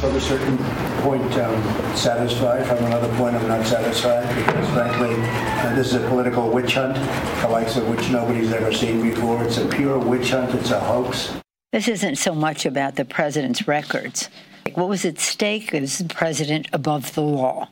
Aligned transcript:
from 0.00 0.14
a 0.14 0.20
certain 0.20 0.56
point 1.02 1.32
um, 1.38 1.96
satisfied, 1.96 2.64
from 2.66 2.84
another 2.84 3.08
point 3.16 3.34
I'm 3.34 3.48
not 3.48 3.66
satisfied, 3.66 4.28
because 4.36 4.68
frankly, 4.70 5.14
uh, 5.18 5.74
this 5.74 5.88
is 5.88 5.94
a 5.94 6.08
political 6.08 6.50
witch 6.50 6.74
hunt, 6.74 6.94
the 7.42 7.48
likes 7.48 7.76
of 7.76 7.88
which 7.88 8.08
nobody's 8.10 8.52
ever 8.52 8.72
seen 8.72 9.02
before. 9.02 9.42
It's 9.42 9.58
a 9.58 9.66
pure 9.66 9.98
witch 9.98 10.30
hunt. 10.30 10.54
It's 10.54 10.70
a 10.70 10.78
hoax. 10.78 11.34
This 11.72 11.88
isn't 11.88 12.16
so 12.16 12.34
much 12.34 12.64
about 12.64 12.94
the 12.94 13.04
president's 13.04 13.66
records. 13.66 14.28
What 14.74 14.88
was 14.88 15.04
at 15.04 15.18
stake 15.18 15.74
is 15.74 15.98
the 15.98 16.14
president 16.14 16.68
above 16.72 17.14
the 17.14 17.22
law. 17.22 17.68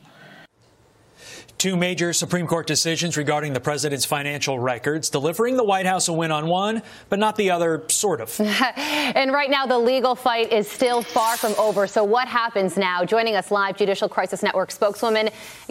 Two 1.57 1.75
major 1.75 2.13
Supreme 2.13 2.45
Court 2.45 2.67
decisions 2.67 3.17
regarding 3.17 3.53
the 3.53 3.59
president's 3.59 4.05
financial 4.05 4.59
records, 4.59 5.09
delivering 5.09 5.57
the 5.57 5.63
White 5.63 5.87
House 5.87 6.07
a 6.07 6.13
win 6.13 6.31
on 6.31 6.45
one, 6.45 6.83
but 7.09 7.17
not 7.17 7.35
the 7.35 7.49
other, 7.49 7.83
sort 7.89 8.21
of. 8.21 8.39
and 8.75 9.31
right 9.31 9.49
now, 9.49 9.65
the 9.65 9.77
legal 9.77 10.13
fight 10.13 10.53
is 10.53 10.69
still 10.69 11.01
far 11.01 11.35
from 11.35 11.55
over. 11.57 11.87
So, 11.87 12.03
what 12.03 12.27
happens 12.27 12.77
now? 12.77 13.03
Joining 13.03 13.35
us 13.35 13.49
live, 13.49 13.75
Judicial 13.75 14.07
Crisis 14.07 14.43
Network 14.43 14.69
spokeswoman 14.69 15.29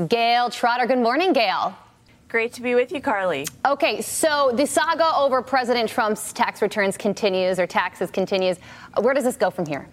Gayle 0.09 0.51
Trotter. 0.51 0.87
Good 0.87 0.99
morning, 0.99 1.33
Gail. 1.33 1.77
Great 2.29 2.53
to 2.55 2.63
be 2.63 2.75
with 2.75 2.91
you, 2.91 3.01
Carly. 3.01 3.47
Okay, 3.65 4.03
so 4.03 4.51
the 4.57 4.67
saga 4.67 5.15
over 5.17 5.41
President 5.41 5.89
Trump's 5.89 6.33
tax 6.33 6.63
returns 6.63 6.97
continues, 6.97 7.61
or 7.61 7.67
taxes 7.69 8.11
continues. 8.11 8.59
Where 9.01 9.15
does 9.15 9.23
this 9.23 9.37
go 9.37 9.51
from 9.51 9.67
here? 9.67 9.89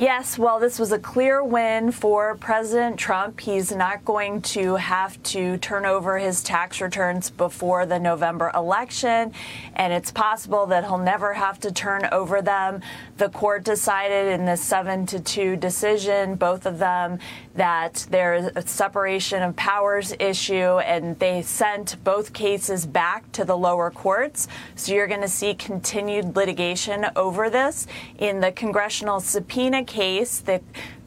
Yes, 0.00 0.38
well, 0.38 0.58
this 0.58 0.78
was 0.78 0.92
a 0.92 0.98
clear 0.98 1.44
win 1.44 1.92
for 1.92 2.34
President 2.36 2.98
Trump. 2.98 3.38
He's 3.38 3.70
not 3.70 4.02
going 4.02 4.40
to 4.40 4.76
have 4.76 5.22
to 5.24 5.58
turn 5.58 5.84
over 5.84 6.16
his 6.16 6.42
tax 6.42 6.80
returns 6.80 7.28
before 7.28 7.84
the 7.84 7.98
November 7.98 8.50
election, 8.54 9.34
and 9.74 9.92
it's 9.92 10.10
possible 10.10 10.64
that 10.68 10.84
he'll 10.84 10.96
never 10.96 11.34
have 11.34 11.60
to 11.60 11.70
turn 11.70 12.08
over 12.12 12.40
them. 12.40 12.80
The 13.18 13.28
court 13.28 13.62
decided 13.62 14.28
in 14.32 14.46
this 14.46 14.62
7 14.62 15.04
to 15.04 15.20
2 15.20 15.56
decision, 15.56 16.36
both 16.36 16.64
of 16.64 16.78
them, 16.78 17.18
that 17.56 18.06
there's 18.08 18.50
a 18.56 18.66
separation 18.66 19.42
of 19.42 19.54
powers 19.54 20.14
issue, 20.18 20.78
and 20.78 21.18
they 21.18 21.42
sent 21.42 22.02
both 22.02 22.32
cases 22.32 22.86
back 22.86 23.30
to 23.32 23.44
the 23.44 23.58
lower 23.58 23.90
courts. 23.90 24.48
So 24.76 24.94
you're 24.94 25.08
going 25.08 25.20
to 25.20 25.28
see 25.28 25.52
continued 25.52 26.36
litigation 26.36 27.04
over 27.16 27.50
this. 27.50 27.86
In 28.18 28.40
the 28.40 28.50
congressional 28.50 29.20
subpoena 29.20 29.84
case, 29.90 30.38
the 30.38 30.60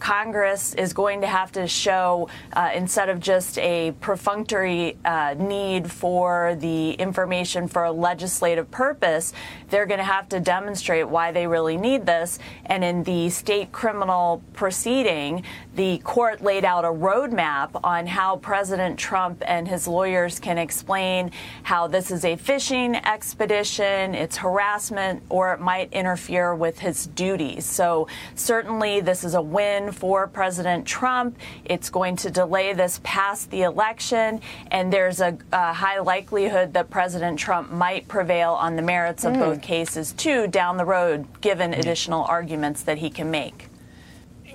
Congress 0.04 0.74
is 0.74 0.92
going 0.92 1.22
to 1.22 1.28
have 1.28 1.50
to 1.50 1.66
show, 1.66 2.28
uh, 2.52 2.72
instead 2.76 3.08
of 3.08 3.22
just 3.22 3.58
a 3.60 3.94
perfunctory 4.02 4.98
uh, 5.06 5.34
need 5.40 5.90
for 5.90 6.58
the 6.60 6.92
information 6.96 7.70
for 7.70 7.86
a 7.86 7.92
legislative 7.92 8.70
purpose, 8.70 9.32
they're 9.70 9.86
going 9.86 10.00
to 10.00 10.04
have 10.04 10.28
to 10.28 10.42
demonstrate 10.42 11.08
why 11.08 11.32
they 11.32 11.48
really 11.48 11.78
need 11.78 12.06
this. 12.06 12.38
And 12.66 12.84
in 12.84 13.04
the 13.04 13.30
state 13.30 13.72
criminal 13.72 14.44
proceeding, 14.52 15.44
the 15.74 16.00
court 16.00 16.44
laid 16.44 16.66
out 16.66 16.84
a 16.84 16.90
roadmap 16.90 17.70
on 17.82 18.06
how 18.06 18.36
President 18.38 19.00
Trump 19.00 19.42
and 19.48 19.70
his 19.70 19.88
lawyers 19.88 20.38
can 20.38 20.58
explain 20.58 21.32
how 21.64 21.88
this 21.88 22.12
is 22.12 22.26
a 22.26 22.36
fishing 22.36 22.98
expedition, 22.98 24.16
it's 24.16 24.36
harassment, 24.36 25.24
or 25.30 25.54
it 25.54 25.62
might 25.62 25.94
interfere 25.94 26.54
with 26.54 26.80
his 26.80 27.08
duties. 27.08 27.66
So 27.66 28.10
certainly 28.36 29.00
this 29.00 29.24
is 29.24 29.34
a 29.34 29.42
win 29.42 29.93
for 29.94 30.28
President 30.28 30.86
Trump. 30.86 31.38
It's 31.66 31.90
going 31.90 32.16
to 32.18 32.30
delay 32.30 32.74
this 32.74 33.00
past 33.04 33.50
the 33.52 33.62
election, 33.62 34.42
and 34.72 34.92
there's 34.92 35.22
a, 35.22 35.38
a 35.52 35.74
high 35.74 36.00
likelihood 36.00 36.74
that 36.74 36.90
President 36.90 37.40
Trump 37.40 37.72
might 37.72 38.08
prevail 38.08 38.52
on 38.54 38.76
the 38.76 38.82
merits 38.82 39.24
of 39.24 39.34
mm. 39.34 39.40
both 39.40 39.62
cases, 39.62 40.12
too, 40.14 40.48
down 40.48 40.78
the 40.78 40.86
road, 40.86 41.26
given 41.42 41.74
additional 41.74 42.24
arguments 42.26 42.84
that 42.84 42.98
he 42.98 43.10
can 43.10 43.32
make. 43.32 43.68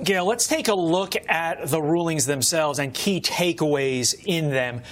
Gayle, 0.03 0.27
let's 0.27 0.47
take 0.47 0.69
a 0.69 0.75
look 0.75 1.14
at 1.28 1.69
the 1.69 1.83
rulings 1.83 2.27
themselves 2.27 2.78
and 2.78 2.94
key 2.94 3.20
takeaways 3.20 4.14
in 4.27 4.50
them. 4.50 4.83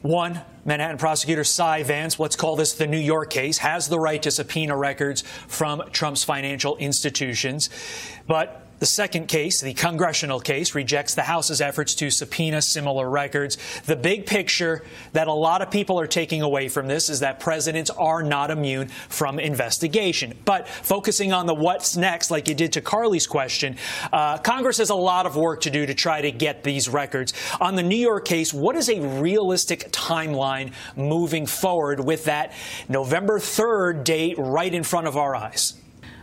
One, 0.00 0.40
Manhattan 0.64 0.96
prosecutor 0.96 1.44
Cy 1.44 1.82
Vance, 1.82 2.20
let's 2.20 2.36
call 2.36 2.54
this 2.54 2.72
the 2.74 2.86
New 2.86 2.98
York 2.98 3.30
case, 3.30 3.58
has 3.58 3.88
the 3.88 3.98
right 3.98 4.22
to 4.22 4.30
subpoena 4.30 4.76
records 4.76 5.22
from 5.22 5.82
Trump's 5.92 6.24
financial 6.24 6.76
institutions. 6.76 7.68
But 8.26 8.67
the 8.78 8.86
second 8.86 9.26
case, 9.26 9.60
the 9.60 9.74
congressional 9.74 10.40
case, 10.40 10.74
rejects 10.74 11.14
the 11.14 11.22
House's 11.22 11.60
efforts 11.60 11.94
to 11.96 12.10
subpoena 12.10 12.62
similar 12.62 13.08
records. 13.08 13.58
The 13.86 13.96
big 13.96 14.26
picture 14.26 14.82
that 15.12 15.28
a 15.28 15.32
lot 15.32 15.62
of 15.62 15.70
people 15.70 15.98
are 15.98 16.06
taking 16.06 16.42
away 16.42 16.68
from 16.68 16.86
this 16.86 17.08
is 17.08 17.20
that 17.20 17.40
presidents 17.40 17.90
are 17.90 18.22
not 18.22 18.50
immune 18.50 18.88
from 19.08 19.38
investigation. 19.38 20.34
But 20.44 20.68
focusing 20.68 21.32
on 21.32 21.46
the 21.46 21.54
what's 21.54 21.96
next, 21.96 22.30
like 22.30 22.48
you 22.48 22.54
did 22.54 22.72
to 22.74 22.80
Carly's 22.80 23.26
question, 23.26 23.76
uh, 24.12 24.38
Congress 24.38 24.78
has 24.78 24.90
a 24.90 24.94
lot 24.94 25.26
of 25.26 25.36
work 25.36 25.62
to 25.62 25.70
do 25.70 25.86
to 25.86 25.94
try 25.94 26.20
to 26.20 26.30
get 26.30 26.62
these 26.62 26.88
records. 26.88 27.32
On 27.60 27.74
the 27.74 27.82
New 27.82 27.96
York 27.96 28.24
case, 28.24 28.54
what 28.54 28.76
is 28.76 28.88
a 28.88 29.00
realistic 29.00 29.90
timeline 29.90 30.72
moving 30.96 31.46
forward 31.46 32.00
with 32.00 32.24
that 32.24 32.52
November 32.88 33.38
3rd 33.38 34.04
date 34.04 34.36
right 34.38 34.72
in 34.72 34.82
front 34.82 35.06
of 35.06 35.16
our 35.16 35.34
eyes? 35.34 35.77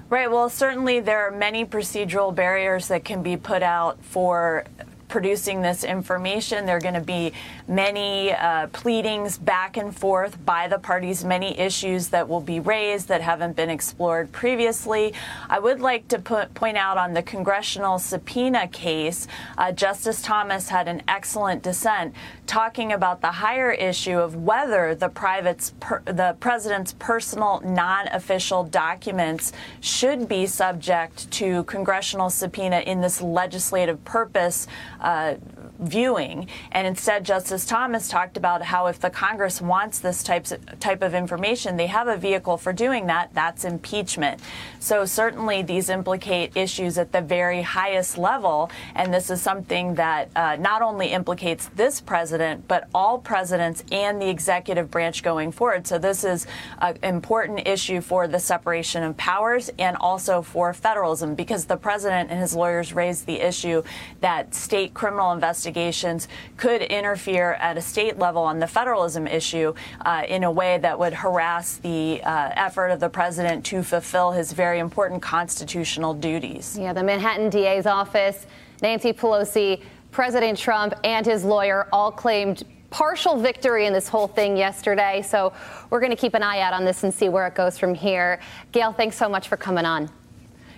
Right. 0.09 0.29
Well, 0.29 0.49
certainly 0.49 0.99
there 0.99 1.27
are 1.27 1.31
many 1.31 1.65
procedural 1.65 2.33
barriers 2.33 2.89
that 2.89 3.03
can 3.03 3.23
be 3.23 3.37
put 3.37 3.63
out 3.63 4.03
for 4.03 4.65
producing 5.07 5.61
this 5.61 5.83
information. 5.83 6.65
There 6.65 6.77
are 6.77 6.81
going 6.81 6.95
to 6.95 7.01
be 7.01 7.33
many 7.67 8.33
uh, 8.33 8.67
pleadings 8.67 9.37
back 9.37 9.77
and 9.77 9.95
forth 9.95 10.43
by 10.45 10.67
the 10.67 10.79
parties, 10.79 11.23
many 11.23 11.57
issues 11.57 12.09
that 12.09 12.27
will 12.27 12.41
be 12.41 12.59
raised 12.59 13.07
that 13.07 13.21
haven't 13.21 13.55
been 13.55 13.69
explored 13.69 14.31
previously. 14.31 15.13
I 15.49 15.59
would 15.59 15.79
like 15.79 16.07
to 16.09 16.19
put, 16.19 16.53
point 16.53 16.77
out 16.77 16.97
on 16.97 17.13
the 17.13 17.23
congressional 17.23 17.99
subpoena 17.99 18.67
case, 18.67 19.27
uh, 19.57 19.71
Justice 19.71 20.21
Thomas 20.21 20.69
had 20.69 20.87
an 20.87 21.01
excellent 21.07 21.63
dissent 21.63 22.13
talking 22.47 22.93
about 22.93 23.21
the 23.21 23.31
higher 23.31 23.71
issue 23.71 24.19
of 24.19 24.35
whether 24.35 24.95
the 24.95 25.09
per, 25.09 26.01
the 26.05 26.35
president's 26.39 26.93
personal 26.93 27.61
non-official 27.61 28.63
documents 28.65 29.51
should 29.81 30.27
be 30.27 30.45
subject 30.45 31.29
to 31.31 31.63
congressional 31.63 32.29
subpoena 32.29 32.79
in 32.81 33.01
this 33.01 33.21
legislative 33.21 34.03
purpose 34.05 34.67
uh, 35.05 35.35
viewing. 35.79 36.47
And 36.71 36.87
instead, 36.87 37.25
Justice 37.25 37.65
Thomas 37.65 38.07
talked 38.07 38.37
about 38.37 38.63
how 38.63 38.87
if 38.87 38.99
the 38.99 39.09
Congress 39.09 39.61
wants 39.61 39.99
this 39.99 40.23
types, 40.23 40.53
type 40.79 41.01
of 41.01 41.13
information, 41.13 41.77
they 41.77 41.87
have 41.87 42.07
a 42.07 42.17
vehicle 42.17 42.57
for 42.57 42.73
doing 42.73 43.07
that. 43.07 43.33
That's 43.33 43.65
impeachment. 43.65 44.39
So 44.79 45.05
certainly 45.05 45.61
these 45.61 45.89
implicate 45.89 46.55
issues 46.55 46.97
at 46.97 47.11
the 47.11 47.21
very 47.21 47.61
highest 47.61 48.17
level. 48.17 48.71
And 48.93 49.13
this 49.13 49.29
is 49.29 49.41
something 49.41 49.95
that 49.95 50.29
uh, 50.35 50.55
not 50.57 50.81
only 50.81 51.07
implicates 51.07 51.69
this 51.75 51.99
president, 51.99 52.67
but 52.67 52.87
all 52.93 53.17
presidents 53.17 53.83
and 53.91 54.21
the 54.21 54.29
executive 54.29 54.89
branch 54.91 55.23
going 55.23 55.51
forward. 55.51 55.87
So 55.87 55.97
this 55.97 56.23
is 56.23 56.47
an 56.79 56.97
important 57.03 57.67
issue 57.67 58.01
for 58.01 58.27
the 58.27 58.39
separation 58.39 59.03
of 59.03 59.17
powers 59.17 59.69
and 59.79 59.97
also 59.97 60.41
for 60.41 60.73
federalism 60.73 61.35
because 61.35 61.65
the 61.65 61.77
president 61.77 62.31
and 62.31 62.39
his 62.39 62.55
lawyers 62.55 62.93
raised 62.93 63.25
the 63.25 63.41
issue 63.41 63.83
that 64.21 64.53
state 64.53 64.93
criminal 64.93 65.31
investigations 65.31 65.64
investigations 65.65 66.27
could 66.57 66.81
interfere 66.83 67.53
at 67.53 67.75
a 67.77 67.81
state 67.81 68.19
level 68.19 68.43
on 68.43 68.59
the 68.59 68.67
federalism 68.67 69.25
issue 69.25 69.73
uh, 70.01 70.23
in 70.27 70.43
a 70.43 70.51
way 70.51 70.77
that 70.77 70.97
would 70.97 71.13
harass 71.13 71.77
the 71.77 72.21
uh, 72.23 72.51
effort 72.55 72.89
of 72.89 72.99
the 72.99 73.09
president 73.09 73.65
to 73.65 73.81
fulfill 73.81 74.31
his 74.31 74.53
very 74.53 74.77
important 74.79 75.21
constitutional 75.21 76.13
duties. 76.13 76.77
Yeah, 76.79 76.93
the 76.93 77.03
Manhattan 77.03 77.49
DA's 77.49 77.87
office, 77.87 78.45
Nancy 78.83 79.11
Pelosi, 79.11 79.81
President 80.11 80.57
Trump, 80.57 80.93
and 81.03 81.25
his 81.25 81.43
lawyer 81.43 81.87
all 81.91 82.11
claimed 82.11 82.63
partial 82.91 83.35
victory 83.35 83.87
in 83.87 83.93
this 83.93 84.07
whole 84.07 84.27
thing 84.27 84.55
yesterday. 84.55 85.23
So 85.23 85.51
we're 85.89 85.99
going 85.99 86.11
to 86.11 86.15
keep 86.15 86.35
an 86.35 86.43
eye 86.43 86.59
out 86.59 86.73
on 86.73 86.85
this 86.85 87.03
and 87.03 87.13
see 87.13 87.27
where 87.27 87.47
it 87.47 87.55
goes 87.55 87.77
from 87.79 87.95
here. 87.95 88.39
Gayle, 88.71 88.93
thanks 88.93 89.17
so 89.17 89.27
much 89.27 89.47
for 89.47 89.57
coming 89.57 89.85
on. 89.85 90.09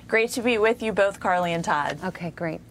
Great 0.08 0.30
to 0.32 0.42
be 0.42 0.58
with 0.58 0.82
you 0.82 0.94
both, 0.94 1.20
Carly 1.20 1.52
and 1.52 1.66
Todd. 1.66 2.00
Okay, 2.06 2.32
great. 2.32 2.62